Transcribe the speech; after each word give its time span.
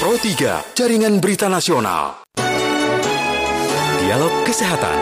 Pro 0.00 0.16
3, 0.16 0.72
Jaringan 0.72 1.20
Berita 1.20 1.44
Nasional. 1.44 2.24
Dialog 4.00 4.32
Kesehatan. 4.48 4.96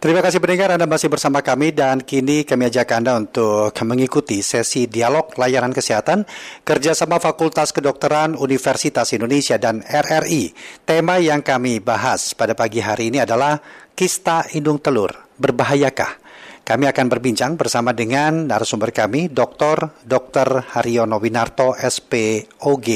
Terima 0.00 0.24
kasih 0.24 0.40
pendengar 0.40 0.72
Anda 0.72 0.88
masih 0.88 1.12
bersama 1.12 1.44
kami 1.44 1.76
dan 1.76 2.00
kini 2.00 2.48
kami 2.48 2.72
ajak 2.72 2.96
Anda 2.96 3.20
untuk 3.20 3.76
mengikuti 3.84 4.40
sesi 4.40 4.88
dialog 4.88 5.28
layanan 5.36 5.76
kesehatan 5.76 6.24
kerjasama 6.64 7.20
Fakultas 7.20 7.76
Kedokteran 7.76 8.32
Universitas 8.40 9.12
Indonesia 9.12 9.60
dan 9.60 9.84
RRI. 9.84 10.56
Tema 10.88 11.20
yang 11.20 11.44
kami 11.44 11.76
bahas 11.76 12.32
pada 12.32 12.56
pagi 12.56 12.80
hari 12.80 13.12
ini 13.12 13.20
adalah 13.28 13.60
kista 13.92 14.48
indung 14.56 14.80
telur. 14.80 15.12
Berbahayakah? 15.36 16.25
Kami 16.66 16.90
akan 16.90 17.06
berbincang 17.06 17.54
bersama 17.54 17.94
dengan 17.94 18.50
narasumber 18.50 18.90
kami, 18.90 19.30
Dr. 19.30 20.02
Dr. 20.02 20.74
Haryono 20.74 21.22
Winarto, 21.22 21.78
SPOG, 21.78 22.88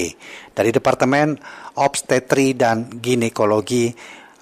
dari 0.50 0.74
Departemen 0.74 1.38
Obstetri 1.78 2.58
dan 2.58 2.90
Ginekologi 2.98 3.94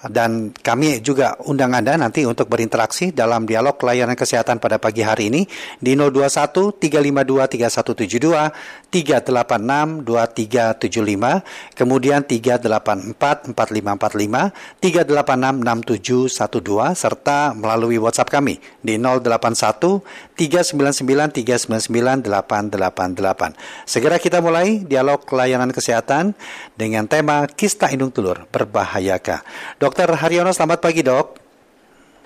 dan 0.07 0.55
kami 0.55 1.03
juga 1.03 1.35
undang 1.43 1.75
Anda 1.75 1.99
nanti 1.99 2.23
untuk 2.23 2.47
berinteraksi 2.47 3.11
dalam 3.11 3.43
dialog 3.43 3.75
layanan 3.83 4.15
kesehatan 4.15 4.63
pada 4.63 4.79
pagi 4.79 5.03
hari 5.03 5.27
ini 5.27 5.43
di 5.83 5.99
021 5.99 6.79
352 6.79 7.67
3172 7.67 8.87
386 8.95 10.07
2375 10.07 11.75
kemudian 11.75 12.23
384 12.23 13.51
4545 13.51 14.79
386 14.79 15.67
6712 15.67 16.95
serta 16.95 17.51
melalui 17.51 17.99
WhatsApp 17.99 18.31
kami 18.31 18.55
di 18.79 18.95
081 18.95 20.28
399 20.39 21.35
399 21.43 22.23
888. 22.23 23.59
Segera 23.83 24.15
kita 24.15 24.39
mulai 24.39 24.87
dialog 24.87 25.19
layanan 25.27 25.75
kesehatan 25.75 26.31
dengan 26.79 27.03
tema 27.11 27.43
kista 27.51 27.91
indung 27.91 28.15
telur 28.15 28.47
berbahayakah. 28.47 29.43
Dokter 29.83 30.07
Haryono, 30.07 30.55
selamat 30.55 30.79
pagi 30.79 31.03
dok. 31.03 31.35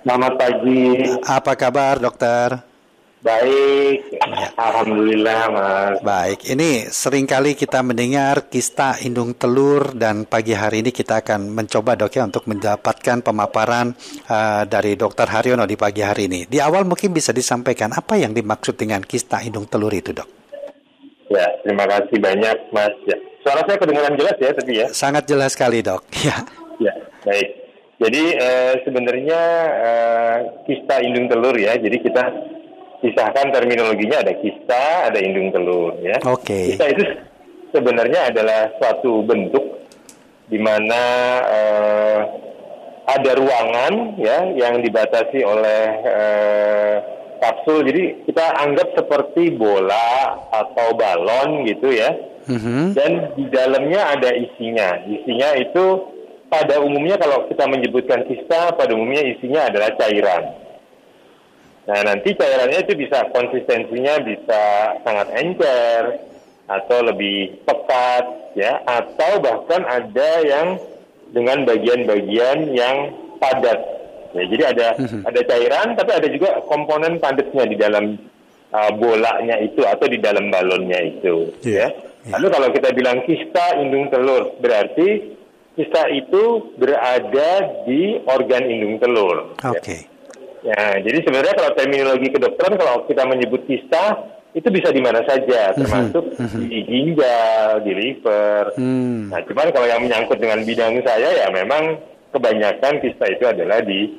Selamat 0.06 0.34
pagi. 0.38 0.84
Apa 1.26 1.58
kabar 1.58 1.98
dokter? 1.98 2.73
Baik, 3.24 4.20
ya. 4.20 4.52
Alhamdulillah 4.60 5.42
mas. 5.48 5.98
Baik, 6.04 6.44
ini 6.52 6.92
sering 6.92 7.24
kali 7.24 7.56
kita 7.56 7.80
mendengar 7.80 8.52
kista 8.52 9.00
indung 9.00 9.32
telur 9.40 9.96
dan 9.96 10.28
pagi 10.28 10.52
hari 10.52 10.84
ini 10.84 10.92
kita 10.92 11.24
akan 11.24 11.56
mencoba 11.56 11.96
dok 11.96 12.12
ya 12.20 12.28
untuk 12.28 12.44
mendapatkan 12.52 13.24
pemaparan 13.24 13.96
uh, 14.28 14.68
dari 14.68 15.00
dokter 15.00 15.24
Haryono 15.24 15.64
di 15.64 15.80
pagi 15.80 16.04
hari 16.04 16.28
ini. 16.28 16.52
Di 16.52 16.60
awal 16.60 16.84
mungkin 16.84 17.16
bisa 17.16 17.32
disampaikan 17.32 17.96
apa 17.96 18.20
yang 18.20 18.36
dimaksud 18.36 18.76
dengan 18.76 19.00
kista 19.08 19.40
indung 19.40 19.72
telur 19.72 19.96
itu 19.96 20.12
dok? 20.12 20.28
Ya, 21.32 21.48
terima 21.64 21.88
kasih 21.88 22.20
banyak 22.20 22.76
mas. 22.76 22.92
Ya. 23.08 23.16
Suara 23.40 23.64
saya 23.64 23.80
kedengaran 23.80 24.20
jelas 24.20 24.36
ya 24.36 24.52
tapi 24.52 24.84
ya? 24.84 24.88
Sangat 24.92 25.32
jelas 25.32 25.56
sekali 25.56 25.80
dok. 25.80 26.04
Ya. 26.28 26.44
Ya, 26.84 26.92
baik. 27.24 27.50
Jadi 28.04 28.24
eh, 28.36 28.74
sebenarnya 28.84 29.42
eh, 29.80 30.38
kista 30.68 31.00
indung 31.00 31.32
telur 31.32 31.56
ya. 31.56 31.80
Jadi 31.80 32.04
kita 32.04 32.24
pisahkan 33.04 33.52
terminologinya 33.52 34.24
ada 34.24 34.34
kista, 34.40 35.12
ada 35.12 35.20
indung 35.20 35.52
telur 35.52 36.00
ya. 36.00 36.16
Oke. 36.24 36.48
Okay. 36.48 36.66
Kista 36.72 36.86
itu 36.88 37.04
sebenarnya 37.76 38.32
adalah 38.32 38.72
suatu 38.80 39.28
bentuk 39.28 39.84
di 40.48 40.56
mana 40.56 41.02
eh, 41.44 42.20
ada 43.04 43.32
ruangan 43.36 44.16
ya 44.16 44.48
yang 44.56 44.80
dibatasi 44.80 45.44
oleh 45.44 45.84
eh, 46.08 46.96
kapsul. 47.44 47.84
Jadi 47.84 48.24
kita 48.32 48.46
anggap 48.64 48.96
seperti 48.96 49.52
bola 49.52 50.40
atau 50.56 50.96
balon 50.96 51.68
gitu 51.68 51.92
ya. 51.92 52.16
Mm 52.48 52.60
-hmm. 52.60 52.84
Dan 52.96 53.12
di 53.36 53.46
dalamnya 53.52 54.16
ada 54.16 54.32
isinya. 54.32 55.04
Isinya 55.08 55.56
itu 55.60 55.86
pada 56.48 56.80
umumnya 56.80 57.20
kalau 57.20 57.48
kita 57.52 57.66
menyebutkan 57.68 58.24
kista, 58.30 58.72
pada 58.76 58.92
umumnya 58.96 59.28
isinya 59.28 59.68
adalah 59.68 59.92
cairan. 60.00 60.63
Nah, 61.84 62.00
nanti 62.08 62.32
cairannya 62.32 62.80
itu 62.88 62.96
bisa 62.96 63.28
konsistensinya 63.36 64.24
bisa 64.24 64.62
sangat 65.04 65.28
encer 65.36 66.04
atau 66.72 66.98
lebih 67.04 67.60
pekat 67.68 68.56
ya, 68.56 68.80
atau 68.88 69.44
bahkan 69.44 69.84
ada 69.84 70.32
yang 70.48 70.80
dengan 71.36 71.68
bagian-bagian 71.68 72.72
yang 72.72 73.12
padat. 73.42 73.80
Ya, 74.34 74.44
jadi 74.50 74.64
ada 74.74 74.88
mhm. 74.98 75.22
ada 75.30 75.42
cairan 75.46 75.88
tapi 75.94 76.12
ada 76.16 76.28
juga 76.32 76.50
komponen 76.66 77.22
padatnya 77.22 77.70
di 77.70 77.78
dalam 77.78 78.18
uh, 78.74 78.92
bolanya 78.98 79.62
itu 79.62 79.86
atau 79.86 80.10
di 80.10 80.18
dalam 80.18 80.50
balonnya 80.50 81.06
itu 81.06 81.54
yeah. 81.62 81.94
ya. 81.94 82.02
Yeah. 82.26 82.40
Lalu 82.40 82.48
kalau 82.50 82.68
kita 82.74 82.90
bilang 82.98 83.22
kista 83.30 83.78
indung 83.78 84.10
telur 84.10 84.58
berarti 84.58 85.38
kista 85.78 86.10
itu 86.10 86.74
berada 86.82 87.84
di 87.86 88.18
organ 88.26 88.64
indung 88.66 88.98
telur. 88.98 89.54
Oke. 89.62 89.78
Okay. 89.84 90.00
Ya. 90.02 90.13
Ya, 90.64 90.84
jadi 91.04 91.18
sebenarnya 91.28 91.54
kalau 91.60 91.72
terminologi 91.76 92.28
kedokteran 92.32 92.76
kalau 92.80 92.96
kita 93.06 93.24
menyebut 93.28 93.62
kista 93.68 94.34
itu 94.54 94.70
bisa 94.70 94.94
di 94.94 95.02
mana 95.02 95.26
saja, 95.26 95.74
mhm, 95.74 95.78
termasuk 95.82 96.26
mm 96.38 96.46
-hmm. 96.46 96.62
di 96.70 96.80
ginjal, 96.86 97.70
di 97.82 97.92
liver. 97.98 98.64
Mm. 98.78 99.34
Nah, 99.34 99.42
cuman 99.50 99.68
kalau 99.74 99.88
yang 99.90 100.02
menyangkut 100.06 100.38
dengan 100.38 100.62
bidang 100.62 100.94
saya 101.02 101.30
ya 101.42 101.48
memang 101.50 101.98
kebanyakan 102.30 103.02
kista 103.02 103.26
itu 103.34 103.46
adalah 103.50 103.82
di 103.82 104.14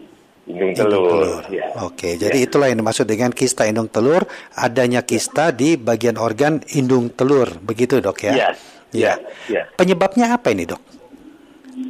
indung 0.50 0.74
telur. 0.76 1.08
telur. 1.08 1.44
Ya. 1.48 1.66
Oke, 1.86 2.18
jadi 2.18 2.34
ya. 2.36 2.44
itulah 2.50 2.66
yang 2.68 2.82
dimaksud 2.82 3.06
dengan 3.08 3.30
kista 3.32 3.64
indung 3.64 3.88
telur, 3.88 4.26
adanya 4.58 5.06
kista 5.06 5.54
di 5.54 5.78
bagian 5.78 6.18
organ 6.20 6.60
indung 6.74 7.14
telur, 7.14 7.48
begitu 7.62 8.02
dok 8.02 8.26
ya? 8.26 8.32
Iya. 8.34 8.50
Ya. 8.94 9.14
ya. 9.50 9.62
Penyebabnya 9.74 10.34
apa 10.34 10.50
ini 10.54 10.66
dok? 10.68 10.82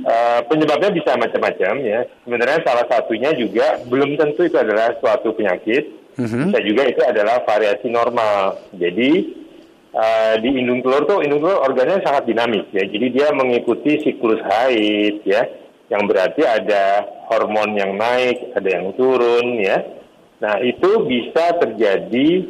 Uh, 0.04 0.44
penyebabnya 0.52 0.92
bisa 0.92 1.16
macam-macam 1.16 1.80
ya. 1.80 2.04
Sebenarnya 2.28 2.60
salah 2.60 2.84
satunya 2.92 3.32
juga 3.32 3.80
belum 3.88 4.20
tentu 4.20 4.44
itu 4.44 4.60
adalah 4.60 4.92
suatu 5.00 5.32
penyakit. 5.32 6.12
Mm-hmm. 6.20 6.52
Bisa 6.52 6.58
juga 6.60 6.82
itu 6.92 7.00
adalah 7.00 7.40
variasi 7.48 7.88
normal. 7.88 8.60
Jadi 8.76 9.32
uh, 9.96 10.36
di 10.44 10.60
indung 10.60 10.84
telur 10.84 11.08
tuh 11.08 11.24
indung 11.24 11.40
telur 11.40 11.56
organnya 11.56 12.04
sangat 12.04 12.28
dinamis 12.28 12.68
ya. 12.76 12.84
Jadi 12.84 13.16
dia 13.16 13.32
mengikuti 13.32 14.04
siklus 14.04 14.44
haid 14.44 15.24
ya. 15.24 15.48
Yang 15.88 16.02
berarti 16.12 16.42
ada 16.44 17.08
hormon 17.32 17.72
yang 17.72 17.96
naik, 17.96 18.52
ada 18.52 18.68
yang 18.68 18.92
turun 19.00 19.56
ya. 19.56 19.88
Nah 20.44 20.60
itu 20.60 21.00
bisa 21.08 21.64
terjadi 21.64 22.44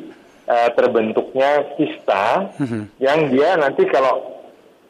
uh, 0.51 0.75
terbentuknya 0.75 1.71
kista 1.79 2.51
mm-hmm. 2.59 2.83
yang 2.99 3.31
dia 3.31 3.55
nanti 3.63 3.87
kalau 3.87 4.34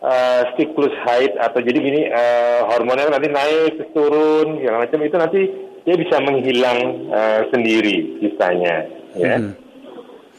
uh, 0.05 0.43
siklus 0.55 0.93
haid 1.09 1.33
atau 1.41 1.65
jadi 1.65 1.79
gini 1.81 2.01
uh, 2.13 2.69
hormonnya 2.69 3.09
nanti 3.09 3.33
naik 3.33 3.81
turun 3.97 4.61
segala 4.61 4.85
macam 4.85 5.01
itu 5.01 5.17
nanti 5.17 5.41
dia 5.85 5.95
bisa 5.97 6.17
menghilang 6.21 7.09
uh, 7.09 7.41
sendiri 7.49 8.21
kistanya 8.21 8.85
ya. 9.17 9.37
Hmm. 9.41 9.53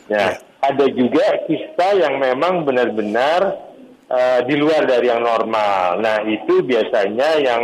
Ya, 0.05 0.37
ada 0.61 0.85
juga 0.93 1.25
kista 1.49 1.97
yang 1.97 2.21
memang 2.21 2.61
benar-benar 2.61 3.57
uh, 4.05 4.39
di 4.45 4.53
luar 4.53 4.85
dari 4.85 5.09
yang 5.09 5.25
normal. 5.25 5.97
Nah, 5.97 6.21
itu 6.29 6.61
biasanya 6.61 7.41
yang 7.41 7.61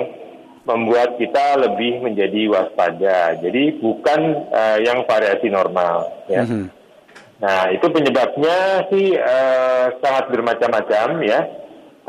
membuat 0.66 1.22
kita 1.22 1.62
lebih 1.62 2.02
menjadi 2.02 2.50
waspada. 2.50 3.38
Jadi 3.38 3.78
bukan 3.78 4.22
uh, 4.50 4.78
yang 4.82 5.06
variasi 5.06 5.54
normal 5.54 6.26
ya. 6.30 6.42
Hmm. 6.46 6.70
Nah, 7.42 7.74
itu 7.74 7.86
penyebabnya 7.90 8.90
sih 8.90 9.18
uh, 9.18 9.98
sangat 10.02 10.30
bermacam-macam 10.30 11.22
ya 11.26 11.42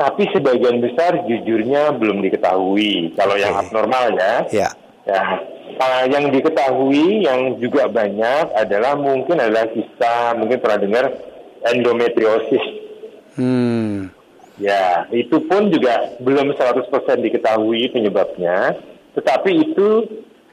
tapi 0.03 0.27
sebagian 0.35 0.83
besar 0.83 1.23
jujurnya 1.23 1.95
belum 1.95 2.19
diketahui. 2.19 3.15
Kalau 3.15 3.39
okay. 3.39 3.47
yang 3.47 3.55
abnormal 3.55 4.05
ya, 4.19 4.33
ya. 4.51 4.69
ya 5.07 5.23
uh, 5.79 6.03
yang 6.11 6.27
diketahui 6.27 7.23
yang 7.23 7.55
juga 7.63 7.87
banyak 7.87 8.51
adalah 8.51 8.99
mungkin 8.99 9.39
adalah 9.39 9.71
kista, 9.71 10.35
mungkin 10.35 10.59
pernah 10.59 10.79
dengar 10.83 11.05
endometriosis. 11.71 12.65
Hmm. 13.39 14.11
Ya, 14.61 15.09
itu 15.09 15.41
pun 15.49 15.73
juga 15.73 16.13
belum 16.21 16.53
100% 16.53 16.85
diketahui 17.25 17.89
penyebabnya, 17.89 18.77
tetapi 19.17 19.49
itu 19.71 20.05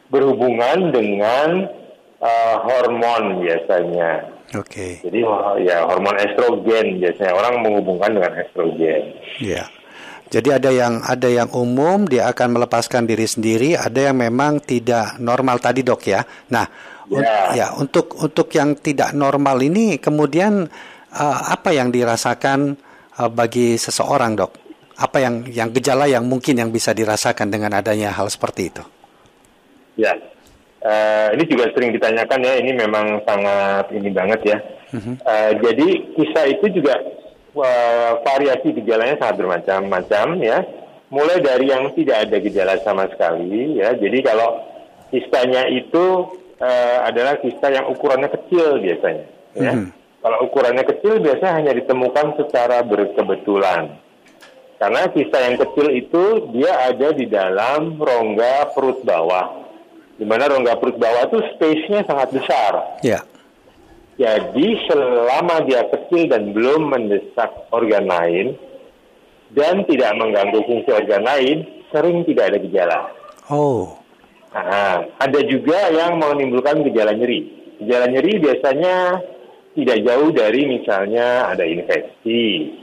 berhubungan 0.08 0.88
dengan 0.88 1.68
uh, 2.22 2.56
hormon 2.64 3.44
biasanya. 3.44 4.39
Oke. 4.58 4.98
Okay. 4.98 5.06
Jadi 5.06 5.22
ya 5.62 5.86
hormon 5.86 6.18
estrogen 6.18 6.98
biasanya 6.98 7.32
orang 7.38 7.54
menghubungkan 7.62 8.10
dengan 8.18 8.32
estrogen. 8.42 9.14
Iya. 9.38 9.70
Jadi 10.30 10.48
ada 10.54 10.70
yang 10.70 11.02
ada 11.02 11.26
yang 11.26 11.50
umum 11.54 12.06
dia 12.06 12.30
akan 12.30 12.58
melepaskan 12.58 13.02
diri 13.02 13.26
sendiri, 13.26 13.74
ada 13.74 14.10
yang 14.10 14.18
memang 14.18 14.62
tidak 14.62 15.18
normal 15.18 15.58
tadi 15.58 15.82
dok 15.82 16.02
ya. 16.06 16.22
Nah, 16.54 16.66
ya, 17.10 17.14
un 17.18 17.22
ya 17.58 17.66
untuk 17.74 18.14
untuk 18.18 18.46
yang 18.54 18.78
tidak 18.78 19.10
normal 19.14 19.58
ini 19.58 19.98
kemudian 19.98 20.70
uh, 21.14 21.40
apa 21.50 21.74
yang 21.74 21.90
dirasakan 21.90 22.78
uh, 23.18 23.30
bagi 23.30 23.74
seseorang 23.74 24.38
dok? 24.38 24.52
Apa 25.02 25.18
yang 25.18 25.46
yang 25.50 25.74
gejala 25.74 26.06
yang 26.06 26.26
mungkin 26.26 26.62
yang 26.62 26.70
bisa 26.70 26.94
dirasakan 26.94 27.50
dengan 27.50 27.74
adanya 27.74 28.14
hal 28.14 28.30
seperti 28.30 28.70
itu? 28.70 28.82
Ya, 29.98 30.14
Uh, 30.80 31.36
ini 31.36 31.44
juga 31.44 31.68
sering 31.76 31.92
ditanyakan 31.92 32.40
ya, 32.40 32.54
ini 32.56 32.72
memang 32.72 33.20
sangat 33.28 33.92
ini 33.92 34.08
banget 34.08 34.40
ya. 34.48 34.58
Uh-huh. 34.96 35.12
Uh, 35.28 35.52
jadi 35.60 35.88
kisah 36.16 36.44
itu 36.48 36.66
juga 36.72 36.96
uh, 37.52 38.24
variasi 38.24 38.72
gejalanya 38.72 39.20
sangat 39.20 39.44
bermacam-macam 39.44 40.26
ya. 40.40 40.64
Mulai 41.12 41.42
dari 41.44 41.68
yang 41.68 41.92
tidak 41.92 42.24
ada 42.24 42.36
gejala 42.40 42.80
sama 42.80 43.04
sekali 43.12 43.76
ya. 43.76 43.92
Jadi 43.92 44.18
kalau 44.24 44.62
kistanya 45.12 45.68
itu 45.68 46.32
uh, 46.62 46.98
adalah 47.04 47.36
kista 47.44 47.68
yang 47.68 47.84
ukurannya 47.92 48.32
kecil 48.32 48.80
biasanya 48.80 49.26
ya. 49.58 49.72
-hmm. 49.76 49.92
Kalau 50.20 50.38
ukurannya 50.48 50.84
kecil 50.84 51.20
biasanya 51.20 51.52
hanya 51.60 51.72
ditemukan 51.76 52.40
secara 52.40 52.80
berkebetulan. 52.88 54.00
Karena 54.80 55.12
kista 55.12 55.44
yang 55.44 55.60
kecil 55.60 55.92
itu 55.92 56.24
dia 56.56 56.88
ada 56.88 57.12
di 57.12 57.28
dalam 57.28 58.00
rongga 58.00 58.72
perut 58.72 59.04
bawah. 59.04 59.59
Di 60.20 60.28
mana 60.28 60.52
rongga 60.52 60.76
perut 60.76 61.00
bawah 61.00 61.32
itu 61.32 61.40
space-nya 61.56 62.04
sangat 62.04 62.28
besar. 62.36 63.00
Ya. 63.00 63.24
Jadi 64.20 64.76
selama 64.84 65.64
dia 65.64 65.88
kecil 65.88 66.28
dan 66.28 66.52
belum 66.52 66.92
mendesak 66.92 67.48
organ 67.72 68.04
lain 68.04 68.52
dan 69.56 69.80
tidak 69.88 70.12
mengganggu 70.20 70.60
fungsi 70.68 70.92
organ 70.92 71.24
lain, 71.24 71.64
sering 71.88 72.28
tidak 72.28 72.52
ada 72.52 72.58
gejala. 72.60 73.00
Oh. 73.48 73.96
Nah, 74.52 75.08
ada 75.16 75.40
juga 75.48 75.88
yang 75.88 76.20
menimbulkan 76.20 76.84
gejala 76.84 77.16
nyeri. 77.16 77.48
Gejala 77.80 78.12
nyeri 78.12 78.32
biasanya 78.44 79.24
tidak 79.72 80.04
jauh 80.04 80.28
dari 80.36 80.68
misalnya 80.68 81.48
ada 81.48 81.64
infeksi, 81.64 82.76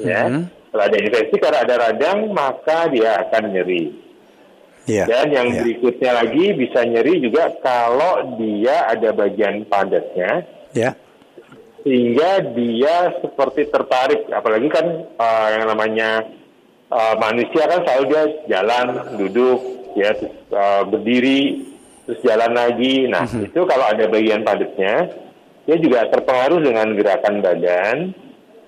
ya. 0.00 0.24
Mm 0.24 0.32
-hmm. 0.32 0.44
Kalau 0.68 0.84
ada 0.84 0.96
infeksi 1.00 1.36
karena 1.36 1.58
ada 1.64 1.74
radang 1.80 2.18
maka 2.32 2.88
dia 2.88 3.28
akan 3.28 3.44
nyeri. 3.52 4.07
Yeah. 4.88 5.04
Dan 5.04 5.36
yang 5.36 5.48
yeah. 5.52 5.60
berikutnya 5.60 6.10
lagi 6.16 6.44
bisa 6.56 6.80
nyeri 6.88 7.20
juga 7.20 7.52
kalau 7.60 8.40
dia 8.40 8.88
ada 8.88 9.12
bagian 9.12 9.68
padatnya 9.68 10.48
ya. 10.72 10.96
Sehingga 11.84 12.42
dia 12.56 13.20
seperti 13.22 13.70
tertarik, 13.70 14.26
apalagi 14.32 14.66
kan 14.68 14.86
uh, 15.14 15.48
yang 15.54 15.64
namanya 15.70 16.26
uh, 16.90 17.14
manusia 17.20 17.64
kan 17.70 17.86
selalu 17.86 18.04
dia 18.10 18.24
jalan, 18.50 18.86
duduk, 19.14 19.60
ya, 19.94 20.10
terus 20.12 20.34
uh, 20.52 20.82
berdiri, 20.84 21.64
terus 22.04 22.20
jalan 22.26 22.52
lagi. 22.52 23.06
Nah, 23.06 23.24
mm 23.24 23.30
-hmm. 23.30 23.46
itu 23.46 23.60
kalau 23.64 23.84
ada 23.88 24.04
bagian 24.10 24.42
padatnya, 24.42 25.06
dia 25.64 25.76
juga 25.78 26.10
terpengaruh 26.10 26.60
dengan 26.60 26.92
gerakan 26.98 27.34
badan 27.40 27.96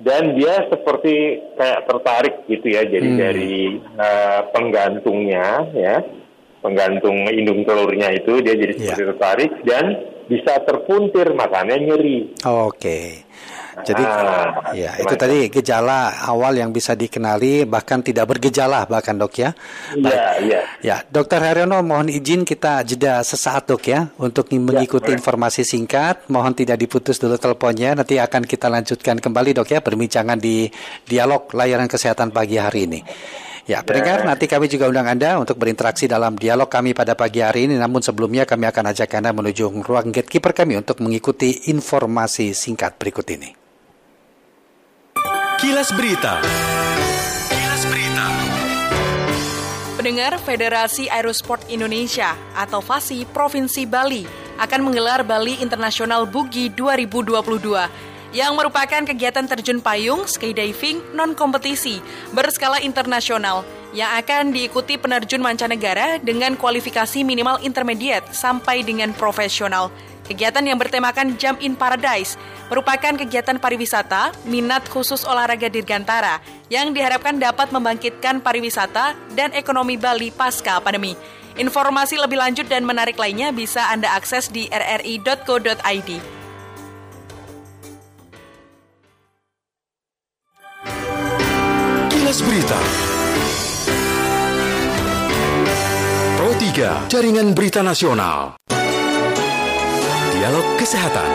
dan 0.00 0.32
dia 0.36 0.64
seperti 0.68 1.44
kayak 1.60 1.80
tertarik 1.84 2.34
gitu 2.48 2.66
ya 2.72 2.82
jadi 2.88 3.08
hmm. 3.08 3.18
dari 3.20 3.56
uh, 4.00 4.40
penggantungnya 4.52 5.48
ya 5.76 5.96
penggantung 6.60 7.28
indung 7.32 7.64
telurnya 7.64 8.12
itu 8.12 8.40
dia 8.44 8.56
jadi 8.56 8.72
seperti 8.76 9.02
yeah. 9.02 9.10
tertarik 9.12 9.52
dan 9.64 9.84
bisa 10.30 10.62
terpuntir 10.62 11.34
makanya 11.34 11.74
nyeri. 11.74 12.30
Oke. 12.46 12.78
Okay. 12.78 13.08
Jadi 13.84 14.04
ah, 14.04 14.72
ya 14.76 14.96
itu 15.00 15.14
tadi 15.16 15.48
gejala 15.48 16.24
awal 16.24 16.56
yang 16.58 16.70
bisa 16.70 16.92
dikenali 16.92 17.64
bahkan 17.64 18.04
tidak 18.04 18.30
bergejala 18.30 18.84
bahkan 18.86 19.16
dok 19.16 19.34
ya. 19.40 19.50
Iya 19.96 20.26
iya. 20.42 20.60
Ya 20.80 20.96
dokter 21.08 21.40
Haryono 21.40 21.80
mohon 21.84 22.08
izin 22.08 22.44
kita 22.44 22.84
jeda 22.84 23.20
sesaat 23.24 23.68
dok 23.68 23.82
ya 23.88 24.08
untuk 24.20 24.48
iya, 24.52 24.60
mengikuti 24.60 25.10
ya, 25.12 25.16
informasi 25.16 25.62
singkat. 25.64 26.28
Mohon 26.28 26.52
tidak 26.56 26.76
diputus 26.80 27.16
dulu 27.16 27.36
teleponnya 27.36 27.96
nanti 27.96 28.20
akan 28.20 28.44
kita 28.44 28.68
lanjutkan 28.68 29.18
kembali 29.18 29.56
dok 29.56 29.68
ya 29.72 29.80
perbincangan 29.80 30.38
di 30.38 30.68
dialog 31.04 31.50
layanan 31.56 31.88
kesehatan 31.88 32.30
pagi 32.30 32.56
hari 32.60 32.86
ini. 32.86 33.00
Ya, 33.70 33.86
pendengar, 33.86 34.26
nanti 34.26 34.50
kami 34.50 34.66
juga 34.66 34.90
undang 34.90 35.06
Anda 35.06 35.38
untuk 35.38 35.54
berinteraksi 35.60 36.10
dalam 36.10 36.34
dialog 36.34 36.66
kami 36.66 36.90
pada 36.90 37.14
pagi 37.14 37.38
hari 37.38 37.70
ini. 37.70 37.78
Namun 37.78 38.02
sebelumnya 38.02 38.42
kami 38.42 38.66
akan 38.66 38.90
ajak 38.90 39.14
Anda 39.14 39.30
menuju 39.30 39.70
ruang 39.86 40.10
gatekeeper 40.10 40.50
kami 40.50 40.80
untuk 40.80 40.98
mengikuti 40.98 41.70
informasi 41.70 42.50
singkat 42.50 42.98
berikut 42.98 43.30
ini. 43.30 43.59
Kilas 45.60 45.92
Berita. 45.92 46.40
Kilas 47.52 47.84
Berita. 47.84 48.26
Pendengar 49.92 50.40
Federasi 50.40 51.04
Aerosport 51.12 51.68
Indonesia 51.68 52.32
atau 52.56 52.80
FASI 52.80 53.28
Provinsi 53.28 53.84
Bali 53.84 54.24
akan 54.56 54.80
menggelar 54.88 55.20
Bali 55.20 55.60
International 55.60 56.24
Bugi 56.24 56.72
2022 56.72 57.76
yang 58.32 58.56
merupakan 58.56 59.04
kegiatan 59.04 59.44
terjun 59.44 59.84
payung 59.84 60.24
skydiving 60.24 61.12
non-kompetisi 61.12 62.00
berskala 62.32 62.80
internasional 62.80 63.60
yang 63.92 64.16
akan 64.16 64.56
diikuti 64.56 64.96
penerjun 64.96 65.44
mancanegara 65.44 66.16
dengan 66.24 66.56
kualifikasi 66.56 67.20
minimal 67.20 67.60
intermediate 67.60 68.32
sampai 68.32 68.80
dengan 68.80 69.12
profesional. 69.12 69.92
Kegiatan 70.30 70.62
yang 70.62 70.78
bertemakan 70.78 71.34
Jump 71.42 71.58
in 71.58 71.74
Paradise 71.74 72.38
merupakan 72.70 73.18
kegiatan 73.18 73.58
pariwisata 73.58 74.30
minat 74.46 74.86
khusus 74.86 75.26
olahraga 75.26 75.66
dirgantara 75.66 76.38
yang 76.70 76.94
diharapkan 76.94 77.34
dapat 77.34 77.74
membangkitkan 77.74 78.38
pariwisata 78.38 79.18
dan 79.34 79.50
ekonomi 79.58 79.98
Bali 79.98 80.30
pasca 80.30 80.78
pandemi. 80.78 81.18
Informasi 81.58 82.14
lebih 82.14 82.38
lanjut 82.38 82.70
dan 82.70 82.86
menarik 82.86 83.18
lainnya 83.18 83.50
bisa 83.50 83.90
Anda 83.90 84.14
akses 84.14 84.54
di 84.54 84.70
rri.co.id. 84.70 86.10
Kilas 92.06 92.38
Berita. 92.46 92.78
Pro 96.38 96.50
3, 96.54 97.10
Jaringan 97.10 97.50
Berita 97.50 97.82
Nasional. 97.82 98.54
Dialog 100.40 100.80
Kesehatan. 100.80 101.28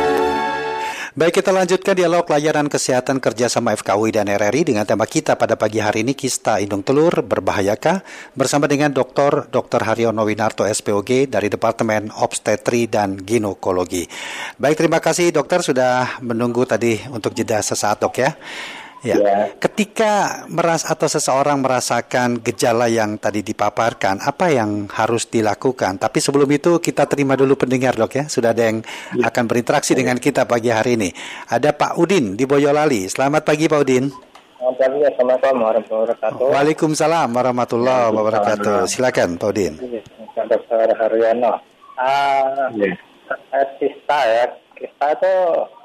Baik, 1.14 1.38
kita 1.38 1.54
lanjutkan 1.54 1.94
dialog 1.94 2.26
layanan 2.26 2.66
kesehatan 2.66 3.22
kerjasama 3.22 3.78
FKUI 3.78 4.10
dan 4.10 4.26
RRI 4.26 4.74
dengan 4.74 4.82
tema 4.82 5.06
kita 5.06 5.38
pada 5.38 5.54
pagi 5.54 5.78
hari 5.78 6.02
ini, 6.02 6.18
Kista 6.18 6.58
Indung 6.58 6.82
Telur 6.82 7.14
Berbahayakah? 7.22 8.02
Bersama 8.34 8.66
dengan 8.66 8.90
Dr. 8.90 9.46
Dr. 9.54 9.86
Haryono 9.86 10.26
Winarto 10.26 10.66
SPOG 10.66 11.30
dari 11.30 11.54
Departemen 11.54 12.10
Obstetri 12.18 12.90
dan 12.90 13.22
Ginekologi. 13.22 14.10
Baik, 14.58 14.82
terima 14.82 14.98
kasih 14.98 15.30
dokter 15.30 15.62
sudah 15.62 16.18
menunggu 16.26 16.66
tadi 16.66 16.98
untuk 17.14 17.38
jeda 17.38 17.62
sesaat 17.62 18.02
dok 18.02 18.18
ya. 18.18 18.34
Ya. 19.06 19.22
ya. 19.22 19.38
Ketika 19.62 20.44
meras 20.50 20.82
atau 20.82 21.06
seseorang 21.06 21.62
merasakan 21.62 22.42
gejala 22.42 22.90
yang 22.90 23.22
tadi 23.22 23.46
dipaparkan, 23.46 24.18
apa 24.26 24.50
yang 24.50 24.90
harus 24.90 25.30
dilakukan? 25.30 26.02
Tapi 26.02 26.18
sebelum 26.18 26.50
itu 26.50 26.82
kita 26.82 27.06
terima 27.06 27.38
dulu 27.38 27.54
pendengar 27.54 27.94
dok 27.94 28.18
ya. 28.18 28.26
Sudah 28.26 28.58
ada 28.58 28.66
yang 28.66 28.82
ya. 29.14 29.30
akan 29.30 29.44
berinteraksi 29.46 29.94
ya. 29.94 30.02
dengan 30.02 30.18
kita 30.18 30.50
pagi 30.50 30.74
hari 30.74 30.98
ini. 30.98 31.14
Ada 31.54 31.78
Pak 31.78 32.02
Udin 32.02 32.34
di 32.34 32.50
Boyolali. 32.50 33.06
Selamat 33.06 33.46
pagi 33.46 33.70
Pak 33.70 33.80
Udin. 33.86 34.10
Selamat 34.58 34.78
pagi, 34.82 35.00
Assalamualaikum 35.06 35.62
warahmatullahi 35.62 36.02
wabarakatuh. 36.02 36.46
Waalaikumsalam 36.50 37.30
warahmatullahi 37.30 38.06
wabarakatuh. 38.10 38.78
Silakan 38.90 39.38
Pak 39.38 39.50
Udin. 39.54 39.74
Dokter 40.34 40.90
Haryono. 40.98 41.62
Uh, 41.96 42.68
ya. 42.74 42.90
Kista 43.78 44.20
ya, 44.26 44.46
kista 44.78 45.08
itu 45.14 45.34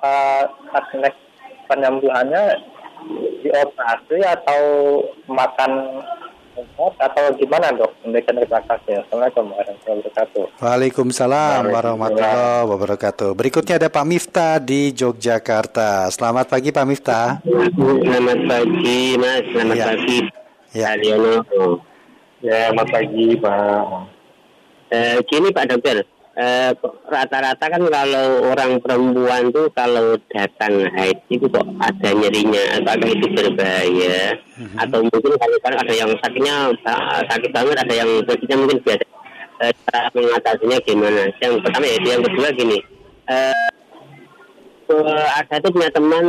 uh, 0.04 0.44
teknik 0.74 1.14
penyembuhannya 1.70 2.58
dioperasi 3.42 4.18
atau 4.22 4.62
makan 5.26 6.02
atau 7.00 7.24
gimana 7.40 7.72
dok? 7.72 7.90
Memberikan 8.04 8.36
terima 8.36 8.60
kasih. 8.64 9.00
Assalamualaikum 9.04 9.44
warahmatullahi 9.54 9.98
wabarakatuh. 10.00 10.44
Waalaikumsalam 10.60 11.62
warahmatullahi 11.72 12.68
wabarakatuh. 12.68 13.30
Berikutnya 13.32 13.74
ada 13.80 13.88
Pak 13.88 14.04
Miftah 14.06 14.54
di 14.60 14.92
Yogyakarta. 14.92 16.10
Selamat 16.12 16.46
pagi 16.52 16.68
Pak 16.74 16.84
Miftah. 16.84 17.40
Selamat 17.44 18.40
pagi 18.44 19.00
Mas. 19.16 19.44
Selamat 19.52 19.76
ya. 19.76 19.86
pagi. 19.88 20.18
Ya. 20.70 20.86
Aliono. 20.94 21.34
Ya, 22.40 22.72
selamat 22.72 22.88
pagi 22.88 23.26
Pak. 23.36 23.82
Eh, 24.90 25.16
gini 25.30 25.48
Pak 25.54 25.64
Dokter, 25.70 26.02
Eh, 26.38 26.70
rata-rata 27.10 27.66
kan 27.66 27.82
kalau 27.90 28.54
orang 28.54 28.78
perempuan 28.78 29.50
tuh 29.50 29.66
kalau 29.74 30.14
datang 30.30 30.86
haid 30.94 31.18
itu 31.26 31.42
kok 31.50 31.66
ada 31.82 32.08
nyerinya 32.14 32.78
apakah 32.78 33.10
itu 33.10 33.26
berbahaya 33.34 34.38
mm-hmm. 34.54 34.78
atau 34.78 35.02
mungkin 35.10 35.34
kalau 35.34 35.58
ada 35.58 35.90
yang 35.90 36.14
sakitnya 36.22 36.70
sakit 37.26 37.50
banget 37.50 37.76
ada 37.82 37.94
yang 37.98 38.10
sakitnya 38.30 38.56
mungkin 38.62 38.78
biasa 38.78 39.04
eh, 39.58 39.72
cara 39.90 40.06
mengatasinya 40.14 40.78
gimana 40.86 41.22
yang 41.42 41.54
pertama 41.66 41.84
ya 41.90 41.96
yang 41.98 42.22
kedua 42.22 42.48
gini 42.54 42.78
eh, 43.26 43.66
ada 45.34 45.54
tuh 45.58 45.70
punya 45.74 45.90
teman 45.90 46.24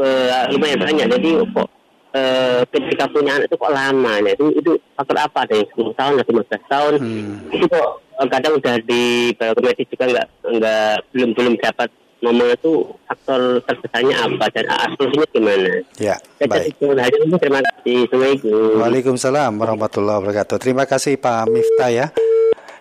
eh, 0.00 0.42
lumayan 0.56 0.80
banyak 0.80 1.06
jadi 1.20 1.30
kok 1.52 1.68
eh, 2.16 2.60
ketika 2.68 3.04
punya 3.12 3.40
anak 3.40 3.48
itu 3.48 3.56
kok 3.56 3.72
lama 3.72 4.12
ya 4.20 4.30
itu 4.36 4.46
itu 4.56 4.70
faktor 4.96 5.16
apa 5.20 5.38
ada 5.48 5.54
yang 5.56 5.68
10 5.68 6.00
tahun 6.00 6.14
atau 6.20 6.32
15 6.32 6.72
tahun 6.72 6.92
hmm. 7.00 7.36
itu 7.56 7.66
kok 7.68 7.90
eh, 7.92 8.11
kadang 8.28 8.58
udah 8.58 8.76
di 8.84 9.32
medis 9.38 9.86
juga 9.90 10.04
nggak 10.10 10.26
nggak 10.58 10.94
belum 11.14 11.30
belum 11.34 11.54
dapat 11.58 11.88
nomor 12.22 12.54
itu 12.54 12.86
faktor 13.10 13.58
terbesarnya 13.66 14.14
apa 14.14 14.46
dan 14.54 14.66
solusinya 14.94 15.26
gimana? 15.34 15.74
Ya, 15.98 16.16
baik. 16.38 16.78
Terima 16.78 16.94
kasih. 17.02 18.06
Assalamualaikum. 18.06 18.78
Waalaikumsalam 18.78 19.52
warahmatullahi 19.58 20.16
wabarakatuh. 20.22 20.56
Terima 20.62 20.86
kasih 20.86 21.18
Pak 21.18 21.50
Miftah 21.50 21.90
ya. 21.90 22.06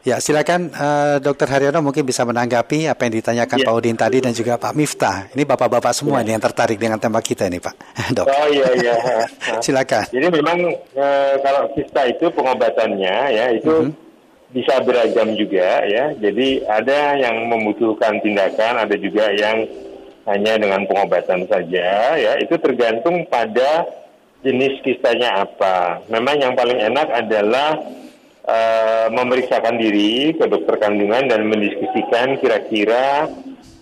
Ya, 0.01 0.17
silakan 0.17 0.73
uh, 0.73 1.21
Dokter 1.21 1.45
Haryono 1.45 1.77
mungkin 1.85 2.01
bisa 2.01 2.25
menanggapi 2.25 2.89
apa 2.89 3.05
yang 3.05 3.21
ditanyakan 3.21 3.57
ya. 3.61 3.65
Pak 3.69 3.73
Udin 3.77 3.93
tadi 3.93 4.17
dan 4.17 4.33
juga 4.33 4.57
Pak 4.57 4.73
Miftah. 4.73 5.29
Ini 5.29 5.45
bapak-bapak 5.45 5.93
semua 5.93 6.21
ya. 6.21 6.25
nih 6.25 6.31
yang 6.37 6.43
tertarik 6.49 6.77
dengan 6.81 6.97
tema 6.97 7.21
kita 7.21 7.45
ini, 7.45 7.61
Pak. 7.61 7.75
Dok. 8.17 8.25
Oh 8.25 8.47
iya 8.49 8.69
iya. 8.81 8.95
silakan. 9.65 10.09
Jadi 10.09 10.27
memang 10.41 10.57
uh, 10.97 11.33
kalau 11.45 11.69
kista 11.77 12.01
itu 12.09 12.25
pengobatannya 12.33 13.15
ya 13.29 13.45
itu 13.53 13.69
uh 13.69 13.85
mhm. 13.89 14.09
Bisa 14.51 14.83
beragam 14.83 15.33
juga 15.35 15.83
ya. 15.87 16.11
Jadi 16.15 16.63
ada 16.67 17.15
yang 17.17 17.47
membutuhkan 17.47 18.19
tindakan, 18.19 18.83
ada 18.83 18.95
juga 18.99 19.31
yang 19.31 19.65
hanya 20.27 20.53
dengan 20.59 20.85
pengobatan 20.85 21.47
saja 21.47 22.15
ya. 22.19 22.33
Itu 22.39 22.59
tergantung 22.59 23.25
pada 23.27 23.87
jenis 24.43 24.83
kistanya 24.83 25.47
apa. 25.47 26.03
Memang 26.11 26.35
yang 26.37 26.53
paling 26.53 26.77
enak 26.77 27.07
adalah 27.09 27.79
uh, 28.45 29.07
memeriksakan 29.13 29.79
diri 29.79 30.35
ke 30.35 30.45
dokter 30.49 30.77
kandungan 30.77 31.29
dan 31.29 31.47
mendiskusikan 31.47 32.41
kira-kira 32.41 33.29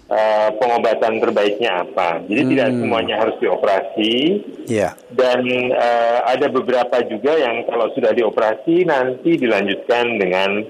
uh, 0.10 0.50
pengobatan 0.58 1.22
terbaiknya 1.22 1.86
apa. 1.86 2.26
Jadi 2.26 2.42
hmm. 2.44 2.50
tidak 2.52 2.70
semuanya 2.76 3.16
harus 3.22 3.36
dioperasi. 3.40 4.14
Yeah. 4.68 4.94
Dan 5.14 5.46
uh, 5.72 6.20
ada 6.28 6.50
beberapa 6.50 7.00
juga 7.06 7.38
yang 7.38 7.64
kalau 7.70 7.94
sudah 7.94 8.12
dioperasi 8.12 8.84
nanti 8.90 9.38
dilanjutkan 9.38 10.18
dengan 10.20 10.66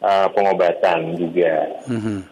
uh, 0.00 0.28
pengobatan 0.32 1.18
juga. 1.18 1.68
Hmm. 1.90 2.24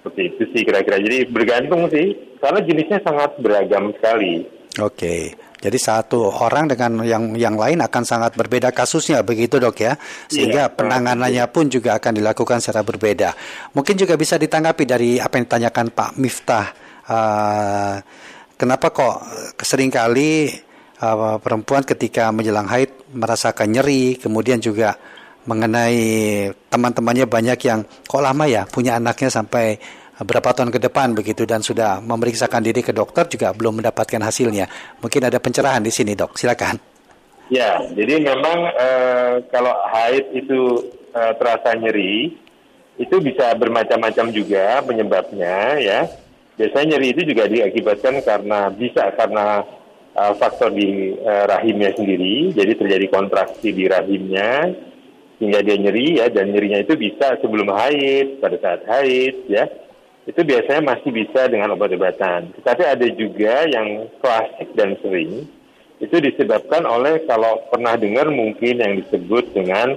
Seperti 0.00 0.22
itu 0.34 0.42
sih 0.54 0.62
kira-kira. 0.64 1.02
Jadi 1.02 1.28
bergantung 1.28 1.90
sih, 1.90 2.38
karena 2.38 2.62
jenisnya 2.62 3.02
sangat 3.02 3.36
beragam 3.42 3.92
sekali. 3.98 4.46
Oke. 4.78 4.94
Okay. 4.94 5.47
Jadi 5.58 5.78
satu 5.78 6.30
orang 6.30 6.70
dengan 6.70 7.02
yang 7.02 7.34
yang 7.34 7.58
lain 7.58 7.82
akan 7.82 8.02
sangat 8.06 8.38
berbeda 8.38 8.70
kasusnya 8.70 9.26
begitu 9.26 9.58
dok 9.58 9.74
ya, 9.82 9.98
sehingga 10.30 10.70
iya, 10.70 10.74
penanganannya 10.74 11.44
pun 11.50 11.66
juga 11.66 11.98
akan 11.98 12.22
dilakukan 12.22 12.62
secara 12.62 12.86
berbeda. 12.86 13.34
Mungkin 13.74 13.98
juga 13.98 14.14
bisa 14.14 14.38
ditanggapi 14.38 14.84
dari 14.86 15.10
apa 15.18 15.34
yang 15.34 15.44
ditanyakan 15.50 15.86
Pak 15.90 16.10
Miftah. 16.14 16.66
Uh, 17.08 17.94
kenapa 18.54 18.94
kok 18.94 19.16
sering 19.58 19.90
kali 19.90 20.46
uh, 21.02 21.42
perempuan 21.42 21.82
ketika 21.82 22.30
menjelang 22.30 22.70
haid 22.70 22.94
merasakan 23.10 23.74
nyeri, 23.74 24.14
kemudian 24.14 24.62
juga 24.62 24.94
mengenai 25.48 25.98
teman-temannya 26.68 27.24
banyak 27.24 27.58
yang 27.64 27.80
kok 28.04 28.20
lama 28.20 28.44
ya 28.44 28.68
punya 28.68 29.00
anaknya 29.00 29.32
sampai 29.32 29.80
berapa 30.18 30.50
tahun 30.50 30.74
ke 30.74 30.82
depan 30.82 31.14
begitu 31.14 31.46
dan 31.46 31.62
sudah 31.62 32.02
memeriksakan 32.02 32.62
diri 32.62 32.82
ke 32.82 32.90
dokter 32.90 33.30
juga 33.30 33.54
belum 33.54 33.78
mendapatkan 33.82 34.18
hasilnya. 34.18 34.66
Mungkin 34.98 35.22
ada 35.30 35.38
pencerahan 35.38 35.82
di 35.82 35.94
sini, 35.94 36.18
Dok. 36.18 36.34
Silakan. 36.34 36.78
Ya, 37.48 37.80
jadi 37.96 38.20
memang 38.20 38.58
e, 38.76 38.88
kalau 39.48 39.72
haid 39.88 40.36
itu 40.36 40.92
e, 41.16 41.20
terasa 41.40 41.72
nyeri, 41.80 42.36
itu 42.98 43.16
bisa 43.24 43.54
bermacam-macam 43.56 44.26
juga 44.34 44.84
penyebabnya 44.84 45.80
ya. 45.80 46.00
Biasanya 46.58 46.98
nyeri 46.98 47.08
itu 47.14 47.22
juga 47.32 47.48
diakibatkan 47.48 48.20
karena 48.20 48.68
bisa 48.68 49.16
karena 49.16 49.64
e, 50.12 50.22
faktor 50.36 50.76
di 50.76 51.16
e, 51.16 51.32
rahimnya 51.48 51.96
sendiri, 51.96 52.52
jadi 52.52 52.72
terjadi 52.76 53.06
kontraksi 53.08 53.72
di 53.72 53.86
rahimnya 53.88 54.74
sehingga 55.38 55.62
dia 55.62 55.78
nyeri 55.78 56.18
ya 56.18 56.26
dan 56.28 56.50
nyerinya 56.50 56.82
itu 56.82 56.98
bisa 56.98 57.38
sebelum 57.38 57.70
haid, 57.70 58.42
pada 58.42 58.58
saat 58.60 58.82
haid 58.84 59.46
ya 59.48 59.64
itu 60.28 60.40
biasanya 60.44 60.82
masih 60.84 61.08
bisa 61.08 61.48
dengan 61.48 61.72
obat-obatan. 61.72 62.52
Tetapi 62.60 62.82
ada 62.84 63.06
juga 63.16 63.64
yang 63.64 64.12
klasik 64.20 64.76
dan 64.76 65.00
sering 65.00 65.48
itu 65.98 66.16
disebabkan 66.20 66.84
oleh 66.84 67.24
kalau 67.24 67.64
pernah 67.72 67.96
dengar 67.96 68.28
mungkin 68.28 68.78
yang 68.78 68.92
disebut 69.00 69.56
dengan 69.56 69.96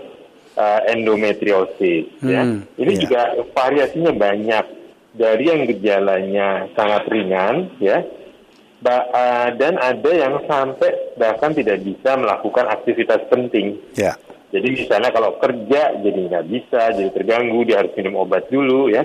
uh, 0.56 0.82
endometriosis. 0.88 2.08
Ya. 2.24 2.48
Hmm, 2.48 2.64
ya. 2.64 2.80
Ini 2.80 2.94
yeah. 2.96 3.02
juga 3.04 3.22
variasinya 3.52 4.14
banyak 4.16 4.66
dari 5.20 5.44
yang 5.52 5.68
gejalanya 5.68 6.72
sangat 6.80 7.04
ringan, 7.12 7.68
ya, 7.84 8.00
ba 8.80 9.12
uh, 9.12 9.50
dan 9.60 9.76
ada 9.78 10.12
yang 10.16 10.40
sampai 10.48 11.20
bahkan 11.20 11.52
tidak 11.52 11.84
bisa 11.84 12.16
melakukan 12.16 12.72
aktivitas 12.72 13.28
penting. 13.28 13.78
Yeah. 14.00 14.16
Jadi 14.56 14.80
misalnya 14.80 15.12
kalau 15.12 15.36
kerja 15.44 16.00
jadi 16.00 16.20
nggak 16.32 16.48
bisa, 16.48 16.96
jadi 16.96 17.12
terganggu, 17.12 17.68
dia 17.68 17.84
harus 17.84 17.92
minum 18.00 18.24
obat 18.24 18.48
dulu, 18.48 18.88
ya 18.88 19.04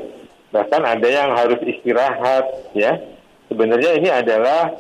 bahkan 0.57 0.81
ada 0.89 1.05
yang 1.05 1.37
harus 1.37 1.61
istirahat 1.61 2.73
ya. 2.73 2.97
Sebenarnya 3.53 4.01
ini 4.01 4.09
adalah 4.09 4.73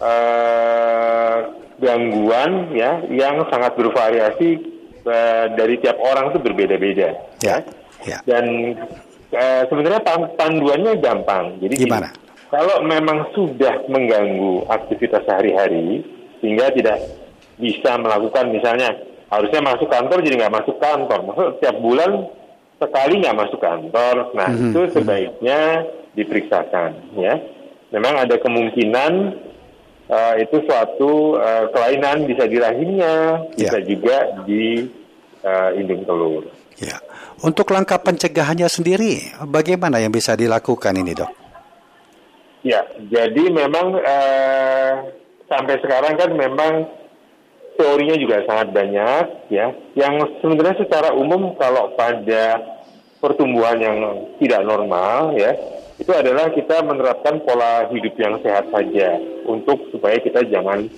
uh, 0.00 1.38
gangguan 1.76 2.72
ya 2.72 3.04
yang 3.12 3.44
sangat 3.52 3.76
bervariasi 3.76 4.58
uh, 5.04 5.52
dari 5.52 5.76
tiap 5.78 6.00
orang 6.00 6.32
itu 6.32 6.38
berbeda-beda. 6.40 7.14
Ya, 7.44 7.60
ya. 8.08 8.18
dan 8.24 8.44
uh, 9.36 9.62
sebenarnya 9.68 10.00
panduannya 10.34 10.98
gampang. 10.98 11.60
Jadi 11.60 11.84
gimana? 11.84 12.08
gini, 12.08 12.48
kalau 12.48 12.76
memang 12.84 13.28
sudah 13.36 13.84
mengganggu 13.86 14.66
aktivitas 14.72 15.24
sehari-hari 15.28 16.02
sehingga 16.40 16.72
tidak 16.72 16.98
bisa 17.60 17.94
melakukan 18.00 18.50
misalnya 18.50 18.96
harusnya 19.30 19.60
masuk 19.62 19.88
kantor 19.88 20.20
jadi 20.24 20.34
nggak 20.42 20.56
masuk 20.58 20.76
kantor. 20.80 21.20
Maksud 21.28 21.46
tiap 21.62 21.76
bulan 21.78 22.28
sekali 22.82 23.22
nggak 23.22 23.38
masuk 23.38 23.60
kantor, 23.62 24.34
nah 24.34 24.50
mm 24.50 24.58
-hmm. 24.58 24.70
itu 24.74 24.80
sebaiknya 24.90 25.60
diperiksakan 26.18 26.90
ya. 27.14 27.38
Memang 27.94 28.24
ada 28.24 28.34
kemungkinan 28.40 29.12
uh, 30.08 30.34
itu 30.40 30.56
suatu 30.66 31.36
uh, 31.38 31.70
kelainan 31.70 32.26
bisa 32.26 32.48
di 32.48 32.56
rahimnya, 32.58 33.46
yeah. 33.54 33.70
bisa 33.70 33.78
juga 33.84 34.16
di 34.48 34.88
uh, 35.44 35.70
indung 35.76 36.02
telur. 36.02 36.48
Ya. 36.80 36.98
Untuk 37.42 37.68
langkah 37.74 37.98
pencegahannya 37.98 38.70
sendiri, 38.70 39.34
bagaimana 39.44 39.98
yang 39.98 40.14
bisa 40.14 40.38
dilakukan 40.38 40.94
ini, 40.94 41.12
dok? 41.12 41.30
Ya, 42.62 42.86
jadi 43.10 43.50
memang 43.50 43.98
uh, 43.98 44.92
sampai 45.50 45.82
sekarang 45.82 46.14
kan 46.14 46.30
memang 46.38 46.86
teorinya 47.76 48.16
juga 48.18 48.44
sangat 48.44 48.68
banyak 48.72 49.24
ya. 49.52 49.72
Yang 49.96 50.40
sebenarnya 50.40 50.76
secara 50.84 51.14
umum 51.16 51.56
kalau 51.56 51.92
pada 51.96 52.60
pertumbuhan 53.22 53.78
yang 53.78 53.98
tidak 54.42 54.66
normal 54.66 55.38
ya 55.38 55.54
itu 56.02 56.10
adalah 56.10 56.50
kita 56.50 56.82
menerapkan 56.82 57.38
pola 57.46 57.86
hidup 57.94 58.18
yang 58.18 58.34
sehat 58.42 58.66
saja 58.74 59.22
untuk 59.46 59.86
supaya 59.94 60.18
kita 60.18 60.42
jangan 60.50 60.90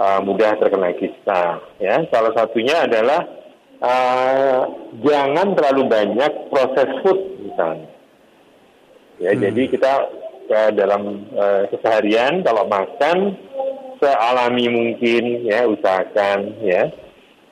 uh, 0.00 0.20
mudah 0.24 0.56
terkena 0.56 0.96
kista 0.96 1.60
ya. 1.76 2.00
Salah 2.08 2.32
satunya 2.32 2.88
adalah 2.88 3.20
uh, 3.84 4.60
jangan 5.04 5.52
terlalu 5.52 5.82
banyak 5.90 6.32
proses 6.48 6.88
food 7.04 7.20
misalnya. 7.44 7.90
Ya 9.20 9.36
hmm. 9.36 9.40
jadi 9.44 9.62
kita 9.68 9.92
uh, 10.48 10.70
dalam 10.72 11.28
uh, 11.36 11.68
keseharian 11.72 12.40
kalau 12.40 12.64
makan 12.64 13.36
sealami 14.00 14.66
mungkin 14.68 15.46
ya 15.46 15.64
usahakan 15.66 16.60
ya 16.62 16.90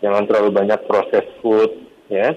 jangan 0.04 0.28
terlalu 0.28 0.50
banyak 0.52 0.80
proses 0.84 1.24
food 1.40 1.70
ya 2.12 2.36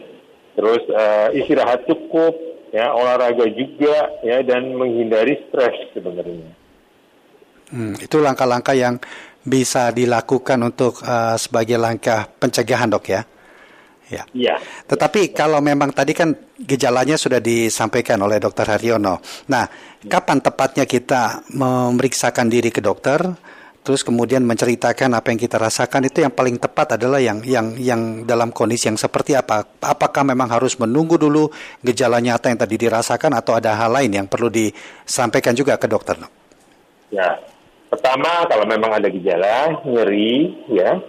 terus 0.56 0.82
uh, 0.90 1.30
istirahat 1.36 1.84
cukup 1.86 2.34
ya 2.72 2.92
olahraga 2.92 3.46
juga 3.52 4.18
ya 4.24 4.44
dan 4.44 4.76
menghindari 4.76 5.48
stres 5.48 5.76
sebenarnya 5.96 6.52
hmm, 7.72 8.04
itu 8.04 8.18
langkah-langkah 8.20 8.76
yang 8.76 9.00
bisa 9.48 9.96
dilakukan 9.96 10.60
untuk 10.64 11.00
uh, 11.04 11.40
sebagai 11.40 11.80
langkah 11.80 12.28
pencegahan 12.40 12.92
dok 12.92 13.08
ya 13.08 13.22
Ya. 14.08 14.24
ya. 14.32 14.56
Tetapi 14.88 15.36
kalau 15.36 15.60
memang 15.60 15.92
tadi 15.92 16.16
kan 16.16 16.32
gejalanya 16.56 17.20
sudah 17.20 17.44
disampaikan 17.44 18.16
oleh 18.24 18.40
Dokter 18.40 18.64
Haryono. 18.64 19.20
Nah, 19.52 19.68
kapan 20.08 20.40
tepatnya 20.40 20.88
kita 20.88 21.44
memeriksakan 21.52 22.48
diri 22.48 22.72
ke 22.72 22.80
dokter? 22.80 23.20
Terus 23.88 24.04
kemudian 24.04 24.44
menceritakan 24.44 25.16
apa 25.16 25.32
yang 25.32 25.40
kita 25.40 25.56
rasakan 25.56 26.12
itu 26.12 26.20
yang 26.20 26.36
paling 26.36 26.60
tepat 26.60 27.00
adalah 27.00 27.24
yang 27.24 27.40
yang 27.48 27.80
yang 27.80 28.28
dalam 28.28 28.52
kondisi 28.52 28.92
yang 28.92 29.00
seperti 29.00 29.40
apa. 29.40 29.64
Apakah 29.80 30.28
memang 30.28 30.52
harus 30.52 30.76
menunggu 30.76 31.16
dulu 31.16 31.48
gejala 31.80 32.20
nyata 32.20 32.52
yang 32.52 32.60
tadi 32.60 32.76
dirasakan 32.76 33.32
atau 33.40 33.56
ada 33.56 33.80
hal 33.80 33.96
lain 33.96 34.12
yang 34.12 34.28
perlu 34.28 34.52
disampaikan 34.52 35.56
juga 35.56 35.80
ke 35.80 35.88
dokter 35.88 36.20
ya 37.14 37.40
pertama 37.88 38.44
kalau 38.52 38.66
memang 38.68 39.00
ada 39.00 39.08
gejala 39.08 39.80
nyeri 39.88 40.68
ya 40.72 41.00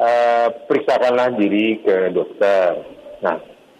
uh, 0.00 0.48
periksakanlah 0.64 1.36
diri 1.36 1.80
ke 1.84 2.12
dokter. 2.12 2.80
Nah 3.20 3.36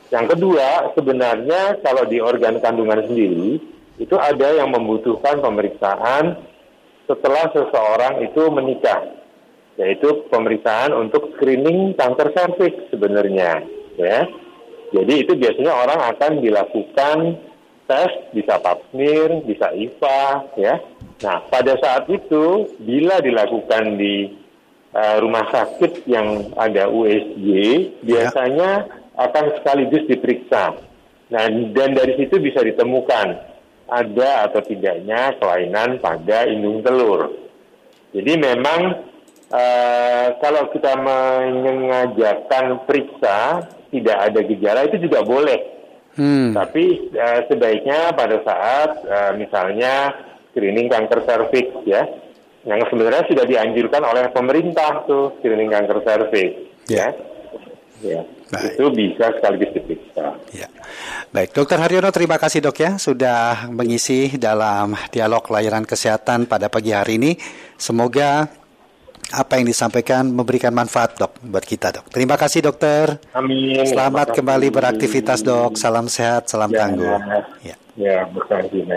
yang 0.09 0.29
kedua 0.29 0.93
sebenarnya 0.97 1.81
kalau 1.85 2.05
di 2.09 2.21
organ 2.21 2.61
kandungan 2.61 3.05
sendiri 3.05 3.61
itu 3.99 4.17
ada 4.17 4.55
yang 4.55 4.71
membutuhkan 4.71 5.43
pemeriksaan 5.43 6.48
setelah 7.09 7.49
seseorang 7.57 8.21
itu 8.29 8.43
menikah, 8.53 9.01
yaitu 9.81 10.29
pemeriksaan 10.29 10.93
untuk 10.93 11.33
screening 11.35 11.97
kanker 11.97 12.37
serviks 12.37 12.93
sebenarnya, 12.93 13.65
ya. 13.97 14.29
Jadi 14.93 15.15
itu 15.25 15.33
biasanya 15.37 15.73
orang 15.73 16.01
akan 16.13 16.33
dilakukan 16.45 17.19
tes, 17.89 18.13
bisa 18.37 18.61
pap 18.61 18.85
smear, 18.93 19.41
bisa 19.49 19.73
IVA, 19.73 20.53
ya. 20.61 20.77
Nah, 21.25 21.41
pada 21.49 21.73
saat 21.81 22.05
itu 22.13 22.77
bila 22.77 23.25
dilakukan 23.25 23.97
di 23.97 24.29
uh, 24.93 25.17
rumah 25.25 25.49
sakit 25.49 26.05
yang 26.05 26.53
ada 26.61 26.93
USG, 26.93 27.49
ya. 27.49 27.69
biasanya 28.05 28.85
akan 29.17 29.45
sekaligus 29.61 30.05
diperiksa. 30.05 30.77
Nah, 31.29 31.45
dan 31.73 31.97
dari 31.97 32.17
situ 32.21 32.41
bisa 32.41 32.61
ditemukan 32.61 33.58
ada 33.89 34.49
atau 34.49 34.61
tidaknya 34.63 35.37
kelainan 35.41 35.99
pada 35.99 36.45
indung 36.45 36.85
telur. 36.85 37.33
Jadi 38.13 38.33
memang 38.41 38.81
uh, 39.53 40.27
kalau 40.41 40.69
kita 40.73 40.93
mengajarkan 40.97 42.85
periksa 42.85 43.69
tidak 43.89 44.19
ada 44.21 44.41
gejala 44.45 44.81
itu 44.89 45.09
juga 45.09 45.25
boleh. 45.25 45.61
Hmm. 46.17 46.53
Tapi 46.53 47.13
uh, 47.17 47.41
sebaiknya 47.49 48.13
pada 48.13 48.41
saat 48.45 48.91
uh, 49.09 49.33
misalnya 49.37 50.13
screening 50.53 50.93
kanker 50.93 51.25
serviks 51.25 51.73
ya, 51.89 52.05
yang 52.69 52.81
sebenarnya 52.93 53.25
sudah 53.29 53.45
dianjurkan 53.49 54.03
oleh 54.05 54.29
pemerintah 54.33 55.05
tuh 55.09 55.39
screening 55.41 55.73
kanker 55.73 56.05
serviks 56.05 56.59
yeah. 56.91 57.13
ya 57.13 57.29
Ya, 57.99 58.23
Baik. 58.55 58.79
itu 58.79 58.85
bisa 58.95 59.27
sekaligus. 59.35 59.75
Ya. 59.75 59.78
Baik, 61.29 61.53
Dokter 61.53 61.77
Haryono, 61.77 62.09
terima 62.09 62.41
kasih 62.41 62.65
dok 62.65 62.81
ya 62.81 62.97
sudah 62.97 63.69
mengisi 63.69 64.33
dalam 64.41 64.97
dialog 65.13 65.45
layanan 65.53 65.85
kesehatan 65.85 66.49
pada 66.49 66.73
pagi 66.73 66.97
hari 66.97 67.21
ini. 67.21 67.37
Semoga 67.77 68.49
apa 69.37 69.61
yang 69.61 69.69
disampaikan 69.69 70.25
memberikan 70.33 70.73
manfaat 70.73 71.21
dok 71.21 71.37
buat 71.45 71.61
kita 71.69 71.93
dok. 71.93 72.09
Terima 72.09 72.41
kasih 72.41 72.65
dokter. 72.65 73.21
Amin. 73.37 73.85
Selamat 73.85 74.33
kembali 74.33 74.73
beraktivitas 74.73 75.45
dok. 75.45 75.77
Salam 75.77 76.09
sehat, 76.09 76.49
salam 76.49 76.73
ya, 76.73 76.79
tangguh. 76.81 77.21
Ya, 77.61 77.77
ya 77.93 78.17
berkasih. 78.33 78.89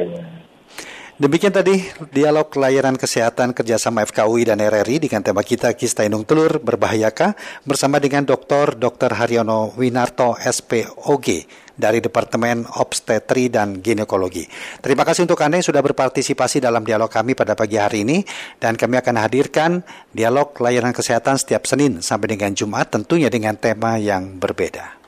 Demikian 1.21 1.53
tadi 1.53 1.77
dialog 2.09 2.49
layanan 2.57 2.97
kesehatan 2.97 3.53
kerjasama 3.53 4.01
FKUI 4.09 4.41
dan 4.49 4.57
RRI 4.57 5.05
dengan 5.05 5.21
tema 5.21 5.45
kita 5.45 5.69
Kista 5.77 6.01
Indung 6.01 6.25
Telur 6.25 6.57
Berbahayakah 6.57 7.37
bersama 7.61 8.01
dengan 8.01 8.25
Dr. 8.25 8.73
Dr. 8.73 9.13
Haryono 9.13 9.69
Winarto 9.77 10.33
SPOG 10.33 11.45
dari 11.77 12.01
Departemen 12.01 12.65
Obstetri 12.65 13.53
dan 13.53 13.85
Ginekologi. 13.85 14.49
Terima 14.81 15.05
kasih 15.05 15.29
untuk 15.29 15.37
Anda 15.45 15.61
yang 15.61 15.69
sudah 15.69 15.85
berpartisipasi 15.85 16.57
dalam 16.57 16.81
dialog 16.81 17.13
kami 17.13 17.37
pada 17.37 17.53
pagi 17.53 17.77
hari 17.77 18.01
ini 18.01 18.25
dan 18.57 18.73
kami 18.73 18.97
akan 18.97 19.21
hadirkan 19.21 19.85
dialog 20.09 20.57
layanan 20.57 20.89
kesehatan 20.89 21.37
setiap 21.37 21.69
Senin 21.69 22.01
sampai 22.01 22.33
dengan 22.33 22.57
Jumat 22.57 22.89
tentunya 22.89 23.29
dengan 23.29 23.53
tema 23.61 24.01
yang 24.01 24.41
berbeda. 24.41 25.00